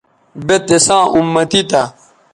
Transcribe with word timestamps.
بے 0.45 0.55
تِساں 0.67 1.03
اُمتی 1.15 1.61
تھا 1.69 1.83